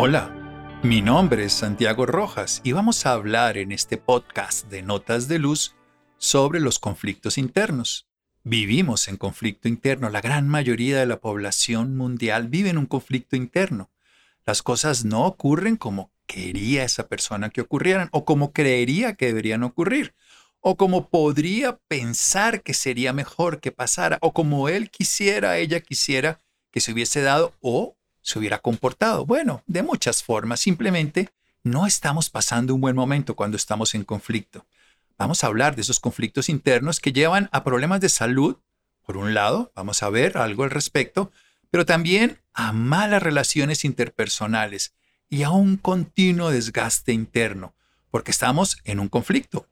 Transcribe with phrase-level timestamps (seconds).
[0.00, 0.32] Hola,
[0.84, 5.40] mi nombre es Santiago Rojas y vamos a hablar en este podcast de Notas de
[5.40, 5.74] Luz
[6.18, 8.06] sobre los conflictos internos.
[8.44, 13.34] Vivimos en conflicto interno, la gran mayoría de la población mundial vive en un conflicto
[13.34, 13.90] interno.
[14.46, 19.64] Las cosas no ocurren como quería esa persona que ocurrieran o como creería que deberían
[19.64, 20.14] ocurrir
[20.60, 26.38] o como podría pensar que sería mejor que pasara o como él quisiera, ella quisiera
[26.70, 27.97] que se hubiese dado o
[28.28, 29.24] se hubiera comportado.
[29.24, 30.60] Bueno, de muchas formas.
[30.60, 31.30] Simplemente
[31.62, 34.66] no estamos pasando un buen momento cuando estamos en conflicto.
[35.16, 38.58] Vamos a hablar de esos conflictos internos que llevan a problemas de salud,
[39.06, 41.32] por un lado, vamos a ver algo al respecto,
[41.70, 44.92] pero también a malas relaciones interpersonales
[45.30, 47.74] y a un continuo desgaste interno,
[48.10, 49.66] porque estamos en un conflicto.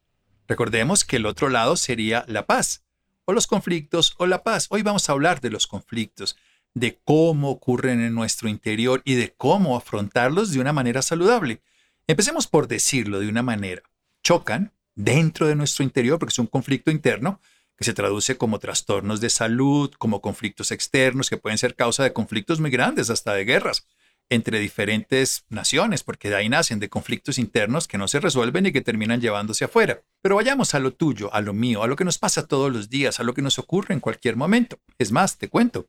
[0.48, 2.84] Recordemos que el otro lado sería la paz,
[3.26, 4.66] o los conflictos o la paz.
[4.70, 6.36] Hoy vamos a hablar de los conflictos
[6.76, 11.62] de cómo ocurren en nuestro interior y de cómo afrontarlos de una manera saludable.
[12.06, 13.82] Empecemos por decirlo de una manera.
[14.22, 17.40] Chocan dentro de nuestro interior porque es un conflicto interno
[17.78, 22.12] que se traduce como trastornos de salud, como conflictos externos que pueden ser causa de
[22.12, 23.86] conflictos muy grandes, hasta de guerras
[24.28, 28.72] entre diferentes naciones, porque de ahí nacen de conflictos internos que no se resuelven y
[28.72, 30.02] que terminan llevándose afuera.
[30.20, 32.90] Pero vayamos a lo tuyo, a lo mío, a lo que nos pasa todos los
[32.90, 34.78] días, a lo que nos ocurre en cualquier momento.
[34.98, 35.88] Es más, te cuento,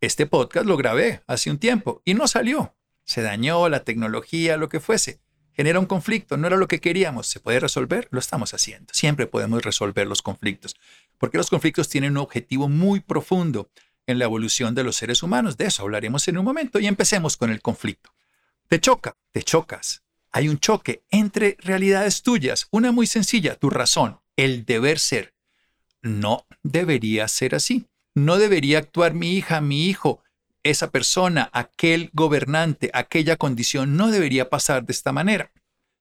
[0.00, 2.74] este podcast lo grabé hace un tiempo y no salió.
[3.04, 5.20] Se dañó la tecnología, lo que fuese.
[5.52, 7.26] Genera un conflicto, no era lo que queríamos.
[7.26, 8.08] ¿Se puede resolver?
[8.10, 8.94] Lo estamos haciendo.
[8.94, 10.76] Siempre podemos resolver los conflictos,
[11.18, 13.70] porque los conflictos tienen un objetivo muy profundo
[14.06, 15.58] en la evolución de los seres humanos.
[15.58, 18.10] De eso hablaremos en un momento y empecemos con el conflicto.
[18.68, 20.02] Te choca, te chocas.
[20.32, 25.34] Hay un choque entre realidades tuyas, una muy sencilla, tu razón, el deber ser.
[26.00, 27.90] No debería ser así
[28.24, 30.22] no debería actuar mi hija, mi hijo,
[30.62, 35.52] esa persona, aquel gobernante, aquella condición, no debería pasar de esta manera.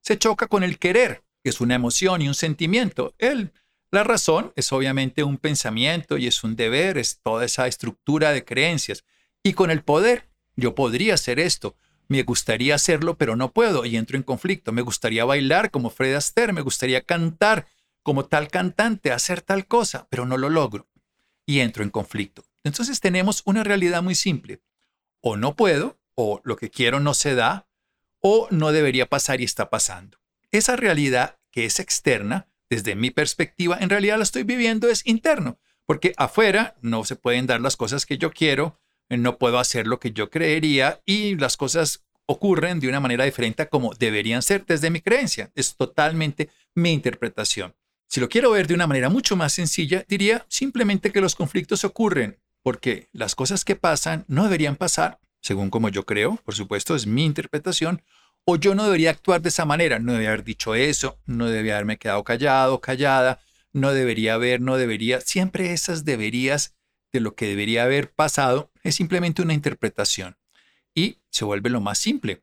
[0.01, 3.13] Se choca con el querer, que es una emoción y un sentimiento.
[3.17, 3.53] Él,
[3.91, 8.43] la razón es obviamente un pensamiento y es un deber, es toda esa estructura de
[8.43, 9.05] creencias.
[9.43, 11.75] Y con el poder, yo podría hacer esto,
[12.07, 14.71] me gustaría hacerlo, pero no puedo y entro en conflicto.
[14.71, 17.67] Me gustaría bailar como Fred Astaire, me gustaría cantar
[18.03, 20.89] como tal cantante, hacer tal cosa, pero no lo logro
[21.49, 22.45] y entro en conflicto.
[22.63, 24.61] Entonces tenemos una realidad muy simple.
[25.19, 27.67] O no puedo, o lo que quiero no se da,
[28.21, 30.19] o no debería pasar y está pasando.
[30.51, 35.59] Esa realidad que es externa, desde mi perspectiva, en realidad la estoy viviendo es interno,
[35.87, 38.79] porque afuera no se pueden dar las cosas que yo quiero,
[39.09, 43.63] no puedo hacer lo que yo creería y las cosas ocurren de una manera diferente
[43.63, 45.51] a como deberían ser desde mi creencia.
[45.55, 47.73] Es totalmente mi interpretación.
[48.09, 51.83] Si lo quiero ver de una manera mucho más sencilla, diría simplemente que los conflictos
[51.83, 56.95] ocurren porque las cosas que pasan no deberían pasar, según como yo creo, por supuesto,
[56.95, 58.01] es mi interpretación,
[58.45, 61.75] o yo no debería actuar de esa manera, no debería haber dicho eso, no debería
[61.75, 63.41] haberme quedado callado, callada,
[63.73, 66.73] no debería haber, no debería, siempre esas deberías
[67.13, 70.35] de lo que debería haber pasado es simplemente una interpretación
[70.95, 72.41] y se vuelve lo más simple.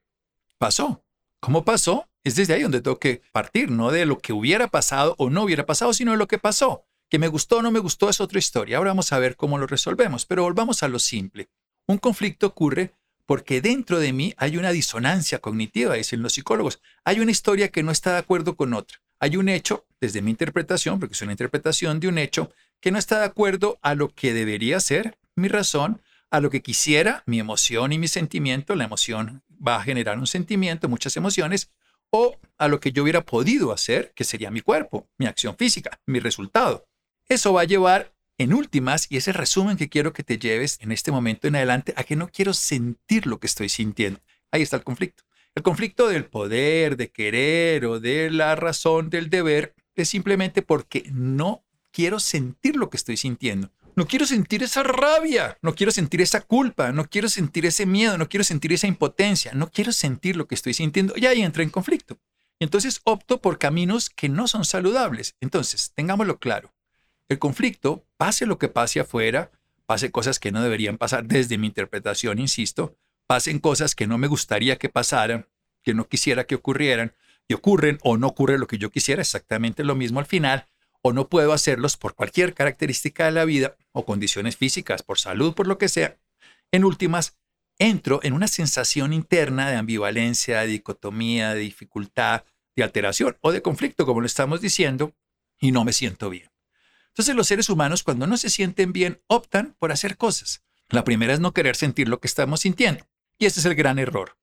[0.59, 1.03] Pasó.
[1.41, 2.09] ¿Cómo pasó?
[2.27, 5.45] Es desde ahí donde tengo que partir, no de lo que hubiera pasado o no
[5.45, 6.85] hubiera pasado, sino de lo que pasó.
[7.09, 8.79] Que me gustó o no me gustó es otra historia.
[8.79, 11.49] Ahora vamos a ver cómo lo resolvemos, pero volvamos a lo simple.
[11.87, 12.91] Un conflicto ocurre
[13.27, 16.81] porque dentro de mí hay una disonancia cognitiva, dicen los psicólogos.
[17.05, 18.99] Hay una historia que no está de acuerdo con otra.
[19.21, 22.51] Hay un hecho, desde mi interpretación, porque es una interpretación de un hecho,
[22.81, 26.61] que no está de acuerdo a lo que debería ser mi razón, a lo que
[26.61, 28.75] quisiera mi emoción y mi sentimiento.
[28.75, 31.71] La emoción va a generar un sentimiento, muchas emociones,
[32.11, 36.01] o a lo que yo hubiera podido hacer, que sería mi cuerpo, mi acción física,
[36.07, 36.87] mi resultado.
[37.29, 40.93] Eso va a llevar en últimas, y ese resumen que quiero que te lleves en
[40.93, 44.21] este momento en adelante, a que no quiero sentir lo que estoy sintiendo.
[44.51, 45.25] Ahí está el conflicto.
[45.55, 51.05] El conflicto del poder, de querer o de la razón, del deber, es simplemente porque
[51.13, 53.71] no quiero sentir lo que estoy sintiendo.
[53.97, 58.19] No quiero sentir esa rabia, no quiero sentir esa culpa, no quiero sentir ese miedo,
[58.19, 61.63] no quiero sentir esa impotencia, no quiero sentir lo que estoy sintiendo y ahí entra
[61.63, 62.19] en conflicto.
[62.59, 65.35] Y entonces opto por caminos que no son saludables.
[65.41, 66.75] Entonces, tengámoslo claro.
[67.31, 69.51] El conflicto, pase lo que pase afuera,
[69.87, 74.27] pase cosas que no deberían pasar desde mi interpretación, insisto, pasen cosas que no me
[74.27, 75.49] gustaría que pasaran,
[75.83, 77.15] que no quisiera que ocurrieran,
[77.49, 80.67] y ocurren o no ocurre lo que yo quisiera, exactamente lo mismo al final,
[81.07, 85.55] o no puedo hacerlos por cualquier característica de la vida o condiciones físicas, por salud,
[85.55, 86.19] por lo que sea,
[86.73, 87.37] en últimas,
[87.79, 92.45] entro en una sensación interna de ambivalencia, de dicotomía, de dificultad,
[92.75, 95.15] de alteración o de conflicto, como lo estamos diciendo,
[95.61, 96.51] y no me siento bien.
[97.09, 100.63] Entonces los seres humanos cuando no se sienten bien optan por hacer cosas.
[100.89, 103.07] La primera es no querer sentir lo que estamos sintiendo.
[103.39, 104.39] Y ese es el gran error.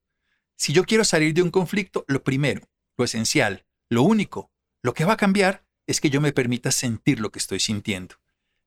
[0.56, 2.68] Si yo quiero salir de un conflicto, lo primero,
[2.98, 4.52] lo esencial, lo único,
[4.82, 8.16] lo que va a cambiar es que yo me permita sentir lo que estoy sintiendo.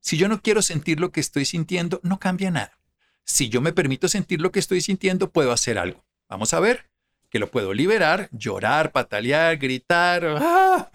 [0.00, 2.78] Si yo no quiero sentir lo que estoy sintiendo, no cambia nada.
[3.24, 6.04] Si yo me permito sentir lo que estoy sintiendo, puedo hacer algo.
[6.28, 6.88] Vamos a ver
[7.28, 10.90] que lo puedo liberar, llorar, patalear, gritar, ¡ah!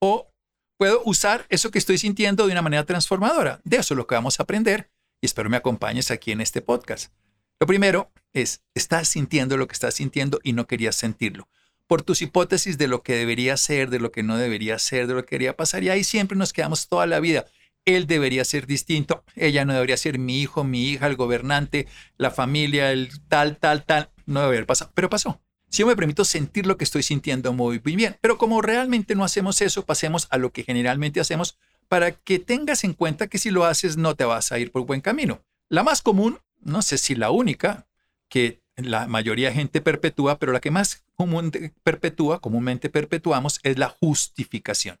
[0.00, 0.30] o
[0.78, 3.60] puedo usar eso que estoy sintiendo de una manera transformadora.
[3.64, 4.90] De eso es lo que vamos a aprender
[5.20, 7.12] y espero me acompañes aquí en este podcast.
[7.60, 11.48] Lo primero es, estás sintiendo lo que estás sintiendo y no querías sentirlo.
[11.92, 15.12] Por tus hipótesis de lo que debería ser, de lo que no debería ser, de
[15.12, 15.84] lo que debería pasar.
[15.84, 17.44] Y ahí siempre nos quedamos toda la vida.
[17.84, 21.86] Él debería ser distinto, ella no debería ser mi hijo, mi hija, el gobernante,
[22.16, 24.08] la familia, el tal, tal, tal.
[24.24, 25.42] No debería haber pasado, pero pasó.
[25.68, 29.22] Si yo me permito sentir lo que estoy sintiendo muy, bien, pero como realmente no
[29.22, 33.50] hacemos eso, pasemos a lo que generalmente hacemos para que tengas en cuenta que si
[33.50, 35.44] lo haces no te vas a ir por buen camino.
[35.68, 37.86] La más común no sé si la única,
[38.30, 41.52] que la mayoría de gente perpetúa, pero la que más común
[41.82, 44.98] perpetúa, comúnmente perpetuamos, es la justificación.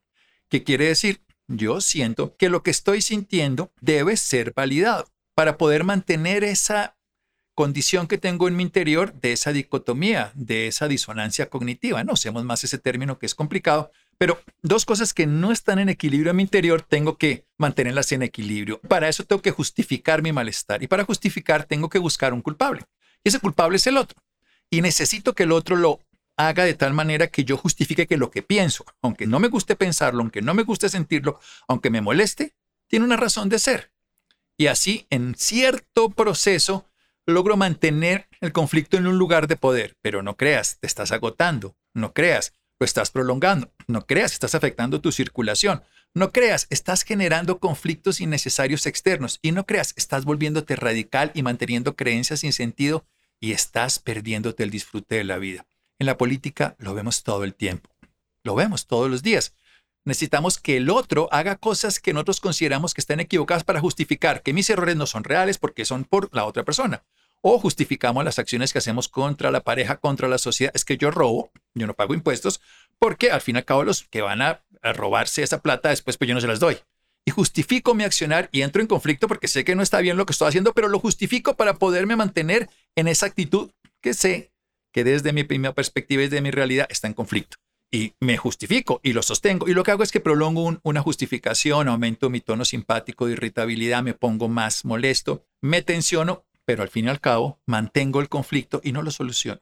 [0.48, 1.22] ¿Qué quiere decir?
[1.48, 6.96] Yo siento que lo que estoy sintiendo debe ser validado para poder mantener esa
[7.54, 12.04] condición que tengo en mi interior de esa dicotomía, de esa disonancia cognitiva.
[12.04, 15.88] No usemos más ese término que es complicado, pero dos cosas que no están en
[15.88, 18.80] equilibrio en mi interior, tengo que mantenerlas en equilibrio.
[18.80, 22.82] Para eso tengo que justificar mi malestar y para justificar tengo que buscar un culpable.
[23.24, 24.20] Ese culpable es el otro.
[24.70, 26.00] Y necesito que el otro lo
[26.36, 29.76] haga de tal manera que yo justifique que lo que pienso, aunque no me guste
[29.76, 31.38] pensarlo, aunque no me guste sentirlo,
[31.68, 32.54] aunque me moleste,
[32.88, 33.92] tiene una razón de ser.
[34.56, 36.86] Y así, en cierto proceso,
[37.26, 39.96] logro mantener el conflicto en un lugar de poder.
[40.02, 41.76] Pero no creas, te estás agotando.
[41.94, 43.72] No creas, lo estás prolongando.
[43.86, 45.82] No creas, estás afectando tu circulación.
[46.14, 49.38] No creas, estás generando conflictos innecesarios externos.
[49.40, 53.06] Y no creas, estás volviéndote radical y manteniendo creencias sin sentido
[53.40, 55.66] y estás perdiéndote el disfrute de la vida.
[55.98, 57.88] En la política lo vemos todo el tiempo.
[58.44, 59.54] Lo vemos todos los días.
[60.04, 64.52] Necesitamos que el otro haga cosas que nosotros consideramos que están equivocadas para justificar que
[64.52, 67.04] mis errores no son reales porque son por la otra persona
[67.42, 70.72] o justificamos las acciones que hacemos contra la pareja, contra la sociedad.
[70.74, 72.60] Es que yo robo, yo no pago impuestos,
[73.02, 76.28] porque al fin y al cabo los que van a, robarse esa plata después pues
[76.28, 76.76] yo no se las doy.
[77.24, 80.24] Y justifico mi accionar y entro en conflicto porque sé que no está bien lo
[80.24, 84.52] que estoy haciendo, pero lo justifico para poderme mantener en esa actitud que sé
[84.92, 87.56] que desde mi primera perspectiva y desde mi realidad está en conflicto.
[87.90, 89.68] Y me justifico y lo sostengo.
[89.68, 94.04] Y lo que hago es que prolongo una justificación, aumento mi tono simpático de irritabilidad,
[94.04, 98.80] me pongo más molesto, me tensiono pero al fin y al cabo mantengo el conflicto
[98.84, 99.60] y no lo soluciono.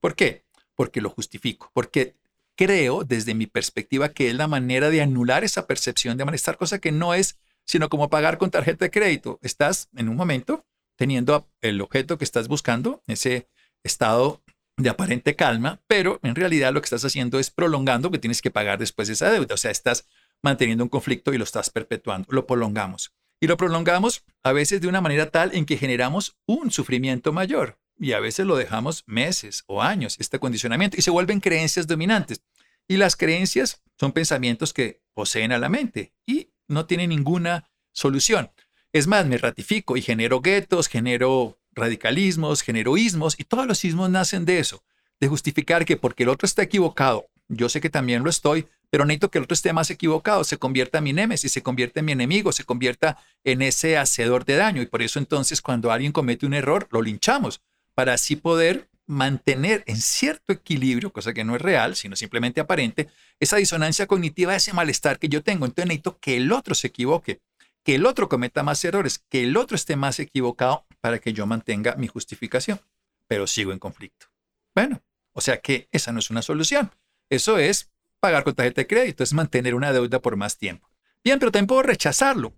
[0.00, 0.44] ¿Por qué?
[0.74, 2.16] Porque lo justifico, porque
[2.56, 6.78] creo desde mi perspectiva que es la manera de anular esa percepción de malestar, cosa
[6.78, 9.38] que no es sino como pagar con tarjeta de crédito.
[9.42, 10.66] Estás en un momento
[10.96, 13.48] teniendo el objeto que estás buscando, ese
[13.82, 14.42] estado
[14.76, 18.50] de aparente calma, pero en realidad lo que estás haciendo es prolongando que tienes que
[18.50, 19.54] pagar después esa deuda.
[19.54, 20.06] O sea, estás
[20.42, 24.88] manteniendo un conflicto y lo estás perpetuando, lo prolongamos y lo prolongamos a veces de
[24.88, 29.64] una manera tal en que generamos un sufrimiento mayor y a veces lo dejamos meses
[29.66, 32.42] o años, este condicionamiento, y se vuelven creencias dominantes.
[32.88, 38.50] Y las creencias son pensamientos que poseen a la mente y no tienen ninguna solución.
[38.92, 44.10] Es más, me ratifico y genero guetos, genero radicalismos, genero ismos, y todos los ismos
[44.10, 44.84] nacen de eso,
[45.18, 49.04] de justificar que porque el otro está equivocado, yo sé que también lo estoy, pero
[49.04, 52.06] necesito que el otro esté más equivocado, se convierta en mi némesis, se convierta en
[52.06, 54.82] mi enemigo, se convierta en ese hacedor de daño.
[54.82, 57.60] Y por eso entonces cuando alguien comete un error, lo linchamos,
[57.94, 63.08] para así poder mantener en cierto equilibrio, cosa que no es real, sino simplemente aparente,
[63.38, 65.66] esa disonancia cognitiva, ese malestar que yo tengo.
[65.66, 67.40] Entonces necesito que el otro se equivoque,
[67.82, 71.46] que el otro cometa más errores, que el otro esté más equivocado para que yo
[71.46, 72.80] mantenga mi justificación,
[73.26, 74.26] pero sigo en conflicto.
[74.74, 76.90] Bueno, o sea que esa no es una solución.
[77.28, 80.88] Eso es pagar con tarjeta de crédito, es mantener una deuda por más tiempo.
[81.22, 82.54] Bien, pero también puedo rechazarlo.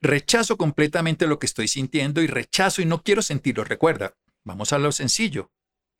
[0.00, 3.64] Rechazo completamente lo que estoy sintiendo y rechazo y no quiero sentirlo.
[3.64, 4.14] Recuerda,
[4.44, 5.50] vamos a lo sencillo.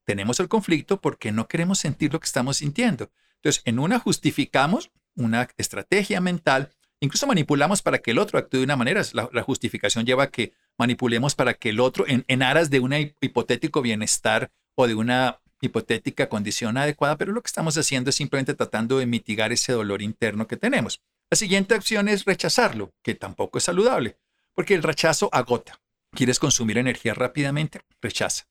[0.05, 3.11] Tenemos el conflicto porque no queremos sentir lo que estamos sintiendo.
[3.37, 6.71] Entonces, en una justificamos una estrategia mental,
[7.01, 9.03] incluso manipulamos para que el otro actúe de una manera.
[9.13, 12.93] La, justificación lleva a que manipulemos para que el otro, en, en aras de un
[12.93, 18.55] hipotético bienestar o de una hipotética condición adecuada, pero lo que estamos haciendo es simplemente
[18.55, 21.01] tratando de mitigar ese dolor interno que tenemos.
[21.31, 24.19] La siguiente acción es rechazarlo, que tampoco es saludable,
[24.55, 25.81] porque el rechazo agota.
[26.15, 27.81] ¿Quieres consumir energía rápidamente?
[28.01, 28.45] Rechaza.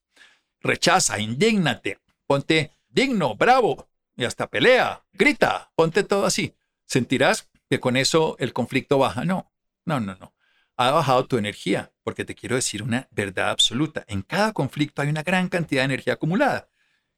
[0.60, 6.56] Rechaza, indígnate, ponte digno, bravo, y hasta pelea, grita, ponte todo así.
[6.86, 9.26] Sentirás que con eso el conflicto baja.
[9.26, 9.52] No,
[9.86, 10.34] no, no, no.
[10.76, 14.04] Ha bajado tu energía, porque te quiero decir una verdad absoluta.
[14.08, 16.70] En cada conflicto hay una gran cantidad de energía acumulada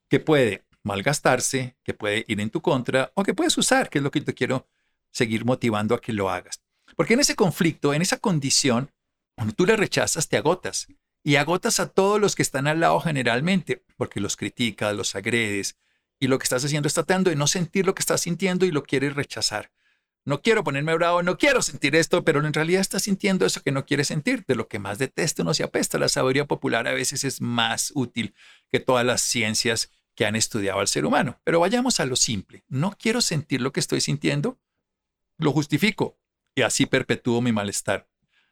[0.10, 4.04] que puede malgastarse, que puede ir en tu contra o que puedes usar, que es
[4.04, 4.68] lo que te quiero
[5.12, 6.62] seguir motivando a que lo hagas.
[6.96, 8.92] Porque en ese conflicto, en esa condición,
[9.36, 10.88] cuando tú le rechazas, te agotas.
[11.24, 15.78] Y agotas a todos los que están al lado generalmente, porque los criticas, los agredes,
[16.20, 18.72] y lo que estás haciendo es tratando de no sentir lo que estás sintiendo y
[18.72, 19.72] lo quieres rechazar.
[20.24, 23.72] No quiero ponerme bravo, no quiero sentir esto, pero en realidad estás sintiendo eso que
[23.72, 24.44] no quieres sentir.
[24.48, 26.00] De lo que más detesto no se apesta.
[26.00, 28.34] La sabiduría popular a veces es más útil
[28.72, 31.40] que todas las ciencias que han estudiado al ser humano.
[31.44, 32.64] Pero vayamos a lo simple.
[32.68, 34.60] No quiero sentir lo que estoy sintiendo,
[35.38, 36.18] lo justifico
[36.56, 38.10] y así perpetúo mi malestar,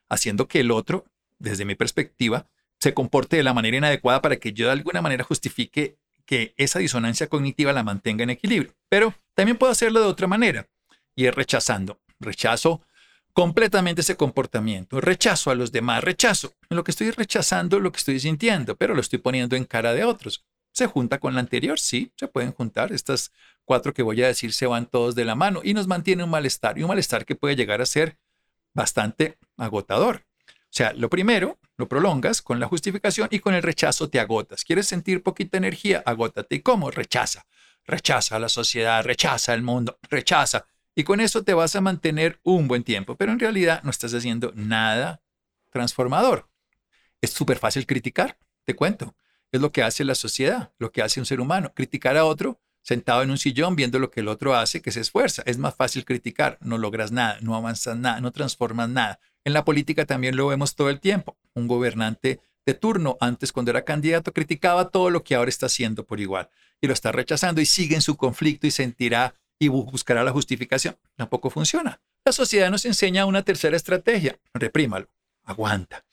[0.10, 1.06] haciendo que el otro,
[1.40, 2.48] desde mi perspectiva,
[2.80, 6.80] se comporte de la manera inadecuada para que yo de alguna manera justifique que esa
[6.80, 8.74] disonancia cognitiva la mantenga en equilibrio.
[8.90, 10.68] Pero también puedo hacerlo de otra manera
[11.16, 12.00] y es rechazando.
[12.20, 12.82] Rechazo
[13.34, 15.02] completamente ese comportamiento.
[15.02, 16.54] Rechazo a los demás, rechazo.
[16.70, 20.04] Lo que estoy rechazando, lo que estoy sintiendo, pero lo estoy poniendo en cara de
[20.04, 20.46] otros.
[20.72, 21.80] ¿Se junta con la anterior?
[21.80, 22.92] Sí, se pueden juntar.
[22.92, 23.32] Estas
[23.64, 26.30] cuatro que voy a decir se van todos de la mano y nos mantiene un
[26.30, 28.18] malestar y un malestar que puede llegar a ser
[28.74, 30.26] bastante agotador.
[30.48, 34.64] O sea, lo primero, lo prolongas con la justificación y con el rechazo te agotas.
[34.64, 36.02] ¿Quieres sentir poquita energía?
[36.06, 36.56] Agótate.
[36.56, 36.90] ¿Y cómo?
[36.90, 37.46] Rechaza.
[37.86, 40.66] Rechaza a la sociedad, rechaza al mundo, rechaza.
[40.96, 44.14] Y con eso te vas a mantener un buen tiempo, pero en realidad no estás
[44.14, 45.22] haciendo nada
[45.70, 46.50] transformador.
[47.22, 49.16] Es súper fácil criticar, te cuento.
[49.52, 51.74] Es lo que hace la sociedad, lo que hace un ser humano.
[51.76, 55.00] Criticar a otro sentado en un sillón viendo lo que el otro hace, que se
[55.00, 55.42] esfuerza.
[55.46, 59.20] Es más fácil criticar, no logras nada, no avanzas nada, no transformas nada.
[59.44, 61.38] En la política también lo vemos todo el tiempo.
[61.56, 66.06] Un gobernante de turno, antes cuando era candidato, criticaba todo lo que ahora está haciendo
[66.06, 66.50] por igual
[66.82, 70.98] y lo está rechazando y sigue en su conflicto y sentirá y buscará la justificación.
[71.16, 72.02] Tampoco funciona.
[72.26, 74.38] La sociedad nos enseña una tercera estrategia.
[74.54, 75.08] Reprímalo,
[75.44, 76.06] aguanta,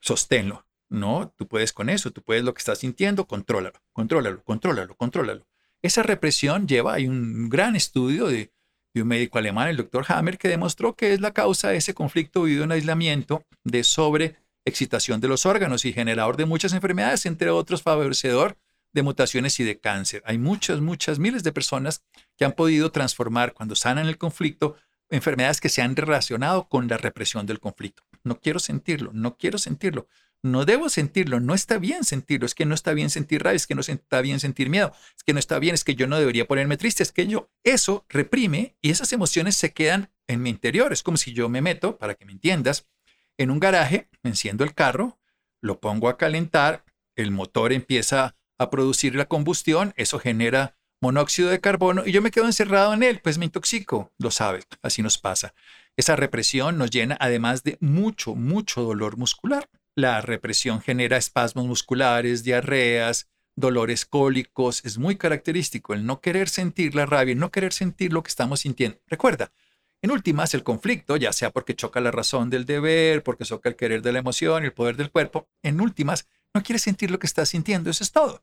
[0.00, 0.64] sosténlo.
[0.90, 5.46] No, tú puedes con eso, tú puedes lo que estás sintiendo, contrólalo, contrólalo, contrólalo, contrólalo.
[5.82, 8.52] Esa represión lleva, hay un gran estudio de
[8.96, 12.42] un médico alemán, el doctor Hammer, que demostró que es la causa de ese conflicto
[12.42, 17.82] vivido en aislamiento de sobreexcitación de los órganos y generador de muchas enfermedades, entre otros
[17.82, 18.58] favorecedor
[18.92, 20.22] de mutaciones y de cáncer.
[20.26, 22.02] Hay muchas, muchas, miles de personas
[22.36, 24.76] que han podido transformar cuando sanan el conflicto
[25.10, 28.02] enfermedades que se han relacionado con la represión del conflicto.
[28.22, 30.06] No quiero sentirlo, no quiero sentirlo.
[30.42, 33.66] No debo sentirlo, no está bien sentirlo, es que no está bien sentir rabia, es
[33.66, 36.18] que no está bien sentir miedo, es que no está bien, es que yo no
[36.18, 40.48] debería ponerme triste, es que yo, eso reprime y esas emociones se quedan en mi
[40.48, 40.92] interior.
[40.92, 42.88] Es como si yo me meto, para que me entiendas,
[43.36, 45.18] en un garaje, enciendo el carro,
[45.60, 46.84] lo pongo a calentar,
[47.16, 52.30] el motor empieza a producir la combustión, eso genera monóxido de carbono y yo me
[52.30, 55.54] quedo encerrado en él, pues me intoxico, lo sabes, así nos pasa.
[55.96, 59.68] Esa represión nos llena además de mucho, mucho dolor muscular.
[60.00, 64.82] La represión genera espasmos musculares, diarreas, dolores cólicos.
[64.86, 68.30] Es muy característico el no querer sentir la rabia, el no querer sentir lo que
[68.30, 68.98] estamos sintiendo.
[69.08, 69.52] Recuerda,
[70.00, 73.76] en últimas, el conflicto, ya sea porque choca la razón del deber, porque choca el
[73.76, 77.18] querer de la emoción y el poder del cuerpo, en últimas, no quieres sentir lo
[77.18, 78.42] que estás sintiendo, eso es todo.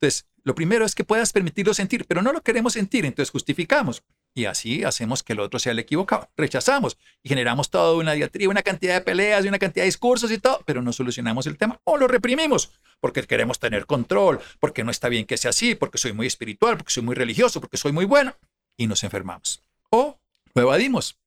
[0.00, 4.02] Entonces, lo primero es que puedas permitirlo sentir, pero no lo queremos sentir, entonces justificamos.
[4.34, 6.30] Y así hacemos que el otro sea el equivocado.
[6.36, 10.30] Rechazamos y generamos toda una diatriba, una cantidad de peleas y una cantidad de discursos
[10.30, 14.84] y todo, pero no solucionamos el tema o lo reprimimos porque queremos tener control, porque
[14.84, 17.76] no está bien que sea así, porque soy muy espiritual, porque soy muy religioso, porque
[17.76, 18.36] soy muy bueno
[18.76, 19.64] y nos enfermamos.
[19.90, 20.18] O
[20.54, 21.18] lo evadimos.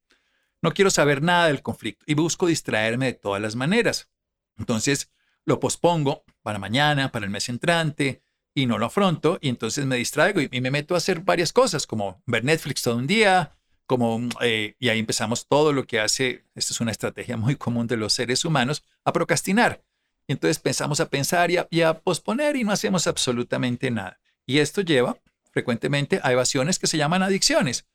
[0.62, 4.10] No quiero saber nada del conflicto y busco distraerme de todas las maneras.
[4.58, 5.12] Entonces
[5.44, 8.24] lo pospongo para mañana, para el mes entrante,
[8.56, 11.86] y no lo afronto y entonces me distraigo y, me meto a hacer varias cosas
[11.86, 16.46] como ver Netflix todo un día, como, eh, y ahí empezamos todo lo que hace,
[16.56, 19.84] esta es una estrategia muy común de los seres humanos, a procrastinar.
[20.28, 24.20] Y entonces pensamos a pensar y a, posponer y no hacemos absolutamente nada.
[24.48, 25.18] Y esto lleva
[25.52, 27.86] frecuentemente a evasiones que se llaman adicciones.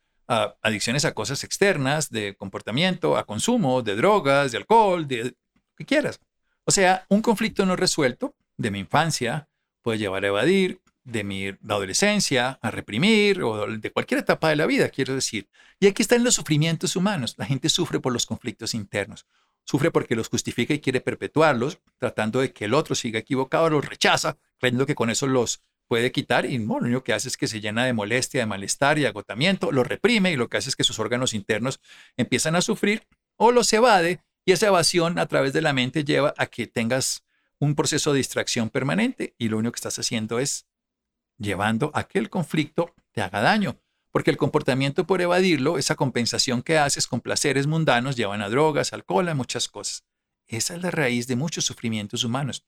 [0.62, 5.31] Adicciones a cosas externas, de comportamiento, a consumo, de drogas, de alcohol, de lo
[5.76, 6.21] que quieras.
[6.64, 9.50] O sea, un conflicto no resuelto de mi infancia,
[9.83, 14.67] puede llevar a evadir, de mi adolescencia, a reprimir, o de cualquier etapa de la
[14.67, 15.49] vida, quiero decir.
[15.79, 17.35] Y aquí están los sufrimientos humanos.
[17.39, 19.27] La gente sufre por los conflictos internos.
[19.65, 23.85] Sufre porque los justifica y quiere perpetuarlos, tratando de que el otro siga equivocado, los
[23.85, 27.37] rechaza, creyendo que con eso los puede quitar y bueno, lo único que hace es
[27.37, 30.69] que se llena de molestia, de malestar y agotamiento, lo reprime y lo que hace
[30.69, 31.81] es que sus órganos internos
[32.17, 36.33] empiezan a sufrir o los evade y esa evasión a través de la mente lleva
[36.37, 37.25] a que tengas
[37.61, 40.67] un proceso de distracción permanente y lo único que estás haciendo es
[41.38, 43.79] llevando a que el conflicto te haga daño.
[44.11, 48.93] Porque el comportamiento por evadirlo, esa compensación que haces con placeres mundanos, llevan a drogas,
[48.93, 50.05] alcohol, a muchas cosas.
[50.49, 52.67] Esa es la raíz de muchos sufrimientos humanos,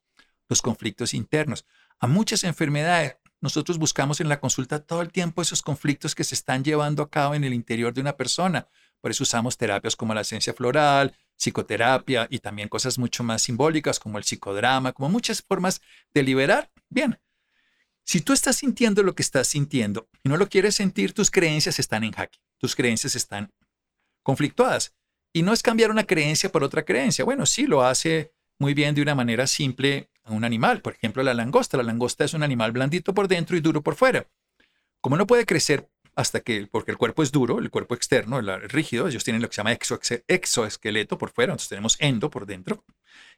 [0.49, 1.65] los conflictos internos.
[1.99, 3.17] a muchas enfermedades.
[3.41, 7.11] Nosotros buscamos en la consulta todo el tiempo esos conflictos que se están llevando a
[7.11, 8.69] cabo en el interior de una persona.
[9.01, 13.99] Por eso usamos terapias como la esencia floral, psicoterapia y también cosas mucho más simbólicas
[13.99, 15.81] como el psicodrama, como muchas formas
[16.15, 16.71] de liberar.
[16.89, 17.19] Bien,
[18.05, 21.79] si tú estás sintiendo lo que estás sintiendo y no lo quieres sentir, tus creencias
[21.79, 23.53] están en jaque, tus creencias están
[24.23, 24.95] conflictuadas.
[25.35, 27.25] Y no es cambiar una creencia por otra creencia.
[27.25, 30.83] Bueno, sí lo hace muy bien de una manera simple un animal.
[30.83, 31.79] Por ejemplo, la langosta.
[31.79, 34.27] La langosta es un animal blandito por dentro y duro por fuera.
[35.01, 38.69] Como no puede crecer hasta que, porque el cuerpo es duro, el cuerpo externo, el
[38.69, 39.79] rígido, ellos tienen lo que se llama
[40.29, 42.85] exoesqueleto por fuera, entonces tenemos endo por dentro.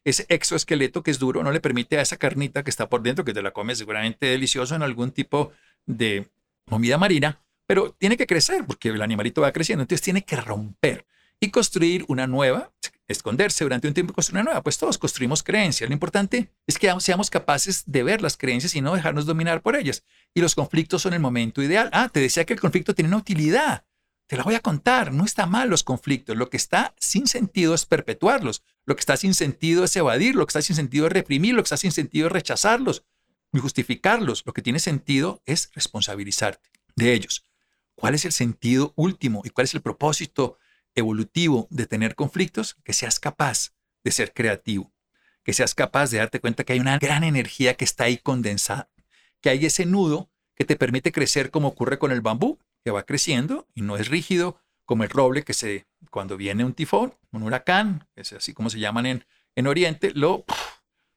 [0.04, 3.24] Ese exoesqueleto que es duro no le permite a esa carnita que está por dentro,
[3.24, 5.52] que te la comes seguramente delicioso en algún tipo
[5.86, 6.28] de
[6.68, 11.06] comida marina, pero tiene que crecer porque el animalito va creciendo, entonces tiene que romper
[11.40, 12.72] y construir una nueva,
[13.08, 14.62] esconderse durante un tiempo y construir una nueva.
[14.62, 15.88] Pues todos construimos creencias.
[15.88, 19.76] Lo importante es que seamos capaces de ver las creencias y no dejarnos dominar por
[19.76, 20.04] ellas.
[20.32, 21.90] Y los conflictos son el momento ideal.
[21.92, 23.84] Ah, te decía que el conflicto tiene una utilidad.
[24.26, 25.12] Te la voy a contar.
[25.12, 26.36] No está mal los conflictos.
[26.36, 28.62] Lo que está sin sentido es perpetuarlos.
[28.86, 30.34] Lo que está sin sentido es evadir.
[30.34, 31.54] Lo que está sin sentido es reprimir.
[31.54, 33.04] Lo que está sin sentido es rechazarlos
[33.52, 34.42] y justificarlos.
[34.46, 37.44] Lo que tiene sentido es responsabilizarte de ellos.
[37.94, 40.58] ¿Cuál es el sentido último y cuál es el propósito
[40.94, 43.72] evolutivo de tener conflictos, que seas capaz
[44.02, 44.92] de ser creativo,
[45.42, 48.88] que seas capaz de darte cuenta que hay una gran energía que está ahí condensada,
[49.40, 53.04] que hay ese nudo que te permite crecer como ocurre con el bambú, que va
[53.04, 57.42] creciendo y no es rígido como el roble que se, cuando viene un tifón, un
[57.42, 59.24] huracán, es así como se llaman en,
[59.54, 60.44] en Oriente, lo,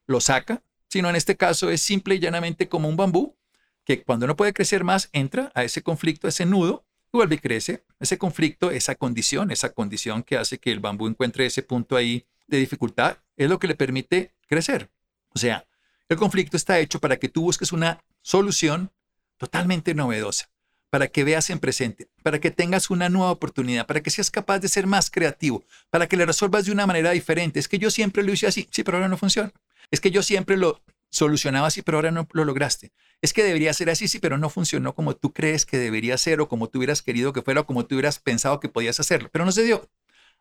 [0.06, 3.36] lo saca, sino en este caso es simple y llanamente como un bambú
[3.84, 7.38] que cuando no puede crecer más entra a ese conflicto, a ese nudo vuelve y
[7.38, 7.84] crece.
[8.00, 12.26] Ese conflicto, esa condición, esa condición que hace que el bambú encuentre ese punto ahí
[12.46, 14.90] de dificultad, es lo que le permite crecer.
[15.30, 15.66] O sea,
[16.08, 18.90] el conflicto está hecho para que tú busques una solución
[19.36, 20.50] totalmente novedosa,
[20.90, 24.58] para que veas en presente, para que tengas una nueva oportunidad, para que seas capaz
[24.58, 27.60] de ser más creativo, para que le resuelvas de una manera diferente.
[27.60, 29.52] Es que yo siempre lo hice así, sí, pero ahora no funciona.
[29.90, 33.72] Es que yo siempre lo solucionaba así, pero ahora no lo lograste es que debería
[33.72, 36.78] ser así, sí, pero no funcionó como tú crees que debería ser o como tú
[36.78, 39.64] hubieras querido que fuera o como tú hubieras pensado que podías hacerlo, pero no se
[39.64, 39.90] dio.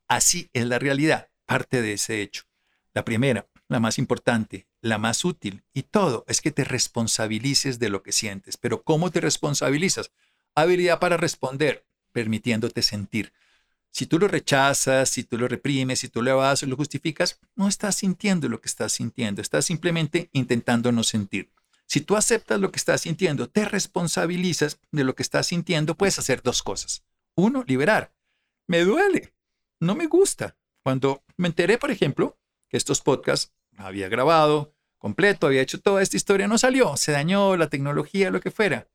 [0.07, 2.43] Así es la realidad, parte de ese hecho.
[2.93, 7.89] La primera, la más importante, la más útil y todo es que te responsabilices de
[7.89, 8.57] lo que sientes.
[8.57, 10.11] Pero ¿cómo te responsabilizas?
[10.55, 13.33] Habilidad para responder, permitiéndote sentir.
[13.91, 17.67] Si tú lo rechazas, si tú lo reprimes, si tú lo o lo justificas, no
[17.67, 21.51] estás sintiendo lo que estás sintiendo, estás simplemente intentando no sentir.
[21.87, 26.19] Si tú aceptas lo que estás sintiendo, te responsabilizas de lo que estás sintiendo, puedes
[26.19, 27.03] hacer dos cosas.
[27.35, 28.13] Uno, liberar.
[28.67, 29.33] Me duele,
[29.79, 30.57] no me gusta.
[30.83, 32.37] Cuando me enteré, por ejemplo,
[32.69, 37.55] que estos podcasts había grabado completo, había hecho toda esta historia, no salió, se dañó
[37.55, 38.89] la tecnología, lo que fuera.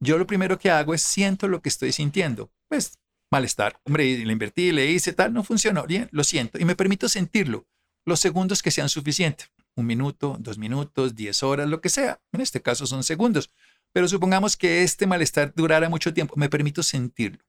[0.00, 2.52] Yo lo primero que hago es siento lo que estoy sintiendo.
[2.68, 2.98] Pues
[3.36, 3.80] malestar.
[3.84, 5.86] Hombre, le invertí, le hice tal, no funcionó.
[5.86, 7.66] Bien, lo siento y me permito sentirlo.
[8.04, 12.20] Los segundos que sean suficientes un minuto, dos minutos, diez horas, lo que sea.
[12.32, 13.50] En este caso son segundos.
[13.92, 16.34] Pero supongamos que este malestar durara mucho tiempo.
[16.36, 17.44] Me permito sentirlo.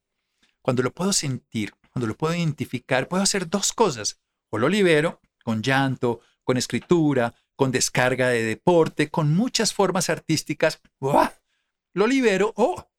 [0.62, 4.19] Cuando lo puedo sentir, cuando lo puedo identificar, puedo hacer dos cosas.
[4.50, 10.82] O lo libero con llanto, con escritura, con descarga de deporte, con muchas formas artísticas.
[11.93, 12.89] Lo libero o,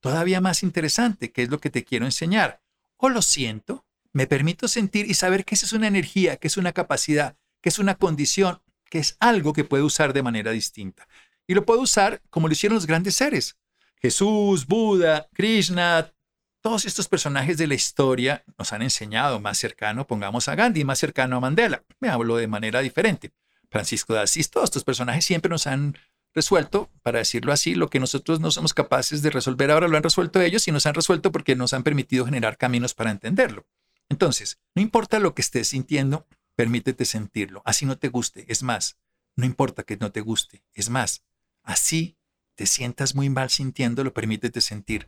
[0.00, 2.60] todavía más interesante, que es lo que te quiero enseñar,
[2.96, 6.56] o lo siento, me permito sentir y saber que esa es una energía, que es
[6.56, 11.06] una capacidad, que es una condición, que es algo que puede usar de manera distinta.
[11.46, 13.56] Y lo puede usar como lo hicieron los grandes seres.
[14.00, 16.12] Jesús, Buda, Krishna,
[16.60, 20.98] todos estos personajes de la historia nos han enseñado más cercano, pongamos a Gandhi, más
[20.98, 21.84] cercano a Mandela.
[22.00, 23.32] Me hablo de manera diferente.
[23.70, 25.96] Francisco de Asís, todos estos personajes siempre nos han
[26.34, 30.02] resuelto, para decirlo así, lo que nosotros no somos capaces de resolver ahora lo han
[30.02, 33.66] resuelto ellos y nos han resuelto porque nos han permitido generar caminos para entenderlo.
[34.08, 36.26] Entonces, no importa lo que estés sintiendo,
[36.58, 38.44] Permítete sentirlo, así no te guste.
[38.48, 38.98] Es más,
[39.36, 40.64] no importa que no te guste.
[40.74, 41.22] Es más,
[41.62, 42.18] así
[42.56, 45.06] te sientas muy mal sintiéndolo, permítete sentir.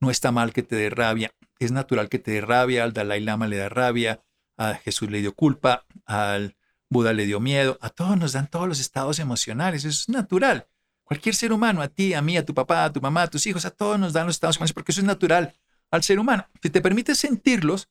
[0.00, 1.32] No está mal que te dé rabia.
[1.60, 2.82] Es natural que te dé rabia.
[2.82, 4.24] Al Dalai Lama le da rabia.
[4.56, 5.86] A Jesús le dio culpa.
[6.04, 6.56] Al
[6.90, 7.78] Buda le dio miedo.
[7.80, 9.84] A todos nos dan todos los estados emocionales.
[9.84, 10.66] Eso es natural.
[11.04, 13.46] Cualquier ser humano, a ti, a mí, a tu papá, a tu mamá, a tus
[13.46, 15.54] hijos, a todos nos dan los estados emocionales porque eso es natural
[15.90, 16.46] al ser humano.
[16.62, 17.88] Si te permites sentirlos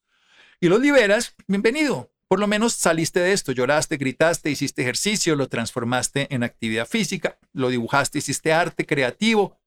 [0.59, 2.11] y los liberas, bienvenido.
[2.27, 7.39] Por lo menos saliste de esto, lloraste, gritaste, hiciste ejercicio, lo transformaste en actividad física,
[7.53, 9.57] lo dibujaste, hiciste arte creativo.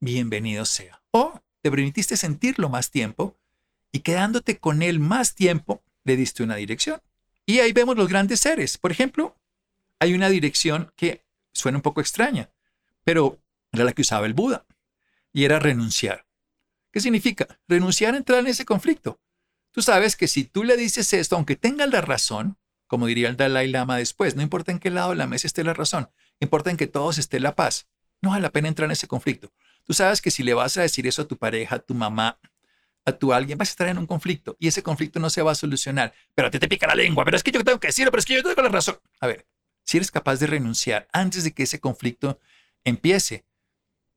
[0.00, 1.02] Bienvenido sea.
[1.10, 3.36] O te permitiste sentirlo más tiempo
[3.90, 7.00] y quedándote con él más tiempo, le diste una dirección.
[7.46, 8.78] Y ahí vemos los grandes seres.
[8.78, 9.36] Por ejemplo,
[9.98, 12.50] hay una dirección que suena un poco extraña,
[13.04, 13.38] pero
[13.72, 14.66] era la que usaba el Buda,
[15.32, 16.26] y era renunciar.
[16.90, 17.60] ¿Qué significa?
[17.66, 19.20] Renunciar a entrar en ese conflicto.
[19.72, 23.36] Tú sabes que si tú le dices esto, aunque tengas la razón, como diría el
[23.36, 26.70] Dalai Lama después, no importa en qué lado de la mesa esté la razón, importa
[26.70, 27.88] en que todos esté la paz.
[28.22, 29.52] No vale la pena entrar en ese conflicto.
[29.82, 32.38] Tú sabes que si le vas a decir eso a tu pareja, a tu mamá,
[33.04, 35.52] a tu alguien, vas a estar en un conflicto y ese conflicto no se va
[35.52, 36.14] a solucionar.
[36.34, 38.20] Pero a ti te pica la lengua, pero es que yo tengo que decirlo, pero
[38.20, 38.98] es que yo tengo la razón.
[39.20, 39.46] A ver,
[39.84, 42.38] si eres capaz de renunciar antes de que ese conflicto
[42.84, 43.44] empiece,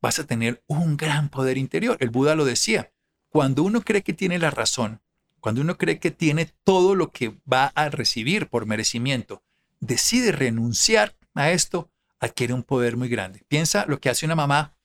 [0.02, 1.98] vas a tener un gran poder interior.
[2.00, 2.92] El Buda lo decía.
[3.30, 5.02] Cuando uno cree que tiene la razón,
[5.42, 9.44] cuando uno cree que tiene todo lo que va a recibir por merecimiento,
[9.80, 13.44] decide renunciar a esto, adquiere un poder muy grande.
[13.48, 14.76] Piensa lo que hace una mamá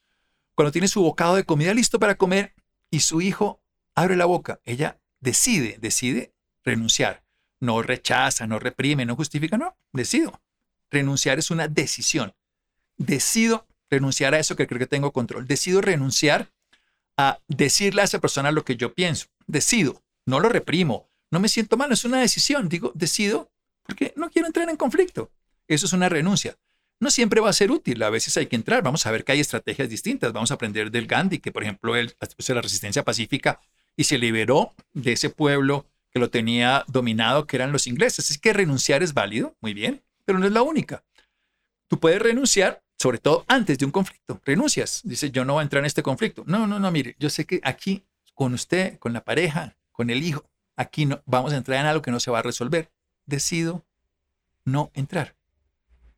[0.54, 2.54] cuando tiene su bocado de comida listo para comer
[2.90, 3.61] y su hijo
[3.94, 4.60] abre la boca.
[4.64, 6.32] Ella decide, decide
[6.64, 7.22] renunciar.
[7.60, 10.40] No rechaza, no reprime, no justifica, no, decido.
[10.90, 12.34] Renunciar es una decisión.
[12.96, 15.46] Decido renunciar a eso que creo que tengo control.
[15.46, 16.50] Decido renunciar
[17.16, 19.26] a decirle a esa persona lo que yo pienso.
[19.46, 23.50] Decido no lo reprimo, no me siento mal, es una decisión, digo, decido
[23.82, 25.30] porque no quiero entrar en conflicto.
[25.66, 26.56] Eso es una renuncia.
[27.00, 29.32] No siempre va a ser útil, a veces hay que entrar, vamos a ver que
[29.32, 33.60] hay estrategias distintas, vamos a aprender del Gandhi, que por ejemplo él la resistencia pacífica
[33.96, 38.30] y se liberó de ese pueblo que lo tenía dominado, que eran los ingleses.
[38.30, 41.04] Es que renunciar es válido, muy bien, pero no es la única.
[41.88, 44.40] Tú puedes renunciar, sobre todo antes de un conflicto.
[44.44, 46.44] Renuncias, dice, yo no voy a entrar en este conflicto.
[46.46, 50.22] No, no, no, mire, yo sé que aquí con usted, con la pareja, con el
[50.22, 50.44] hijo.
[50.76, 52.90] Aquí no, vamos a entrar en algo que no se va a resolver.
[53.26, 53.84] Decido
[54.64, 55.36] no entrar.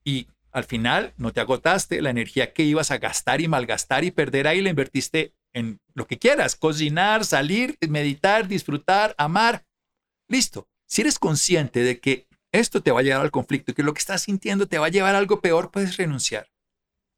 [0.04, 4.10] Y al final no te agotaste, la energía que ibas a gastar y malgastar y
[4.10, 9.64] perder ahí la invertiste en lo que quieras, cocinar, salir, meditar, disfrutar, amar.
[10.28, 10.68] Listo.
[10.86, 14.00] Si eres consciente de que esto te va a llevar al conflicto que lo que
[14.00, 16.50] estás sintiendo te va a llevar a algo peor, puedes renunciar.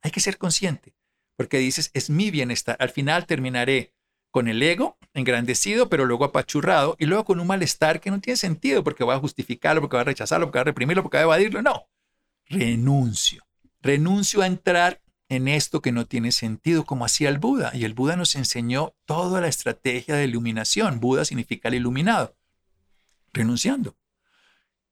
[0.02, 0.94] Hay que ser consciente,
[1.36, 2.76] porque dices, es mi bienestar.
[2.78, 3.92] Al final terminaré
[4.30, 8.36] con el ego engrandecido, pero luego apachurrado, y luego con un malestar que no tiene
[8.36, 11.22] sentido porque va a justificarlo, porque va a rechazarlo, porque va a reprimirlo, porque va
[11.22, 11.62] a evadirlo.
[11.62, 11.88] No,
[12.46, 13.42] renuncio.
[13.80, 17.72] Renuncio a entrar en esto que no tiene sentido, como hacía el Buda.
[17.74, 21.00] Y el Buda nos enseñó toda la estrategia de iluminación.
[21.00, 22.36] Buda significa el iluminado.
[23.32, 23.96] Renunciando.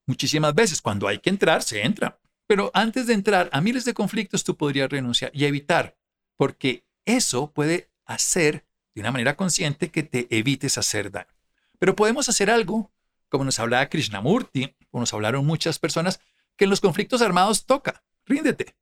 [0.07, 2.21] Muchísimas veces, cuando hay que entrar, se entra.
[2.47, 5.97] Pero antes de entrar a miles de conflictos, tú podrías renunciar y evitar,
[6.37, 11.35] porque eso puede hacer de una manera consciente que te evites hacer daño.
[11.79, 12.93] Pero podemos hacer algo,
[13.29, 16.21] como nos hablaba Krishnamurti, o nos hablaron muchas personas,
[16.57, 18.05] que en los conflictos armados toca.
[18.27, 18.77] Ríndete,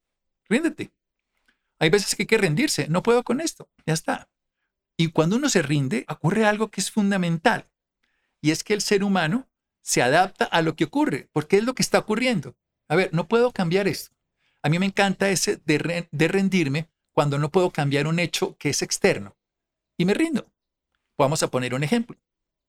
[0.49, 0.91] ríndete.
[1.83, 2.87] Hay veces que hay que rendirse.
[2.87, 3.69] No puedo con esto.
[3.87, 4.29] Ya está.
[4.97, 7.69] Y cuando uno se rinde, ocurre algo que es fundamental.
[8.41, 9.49] Y es que el ser humano
[9.81, 12.55] se adapta a lo que ocurre, porque es lo que está ocurriendo.
[12.87, 14.15] A ver, no puedo cambiar esto.
[14.63, 18.81] A mí me encanta ese de, rendirme cuando no puedo cambiar un hecho que es
[18.83, 19.37] externo
[19.97, 20.53] y me rindo.
[21.19, 22.17] Vamos a poner un ejemplo.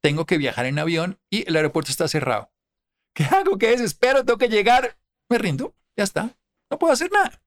[0.01, 2.51] Tengo que viajar en avión y el aeropuerto está cerrado.
[3.13, 3.59] ¿Qué hago?
[3.59, 4.25] ¿Qué desespero?
[4.25, 4.97] Tengo que llegar.
[5.29, 5.75] Me rindo.
[5.95, 6.35] Ya está.
[6.71, 7.42] No puedo hacer nada.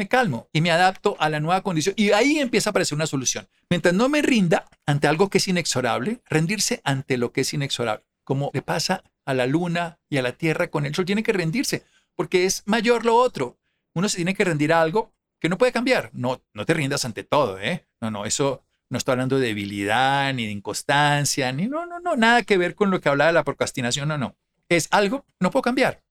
[0.00, 1.94] Me calmo y me adapto a la nueva condición.
[1.94, 3.46] Y ahí empieza a aparecer una solución.
[3.68, 8.02] Mientras no me rinda ante algo que es inexorable, rendirse ante lo que es inexorable.
[8.24, 11.34] Como le pasa a la luna y a la tierra con el sol, tiene que
[11.34, 11.84] rendirse
[12.16, 13.58] porque es mayor lo otro.
[13.92, 16.08] Uno se tiene que rendir a algo que no puede cambiar.
[16.14, 17.86] No, no te rindas ante todo, ¿eh?
[18.00, 22.16] No, no, eso no estoy hablando de debilidad, ni de inconstancia, ni no, no, no,
[22.16, 24.34] nada que ver con lo que hablaba de la procrastinación, no, no.
[24.70, 26.02] Es algo, no puedo cambiar.